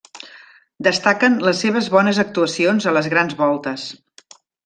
[0.87, 3.87] Destaquen les seves bones actuacions a les Grans Voltes.